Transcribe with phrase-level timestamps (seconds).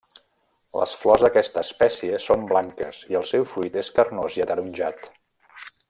[0.83, 5.07] Les flors d'aquesta espècie són blanques i el seu fruit és carnós i ataronjat.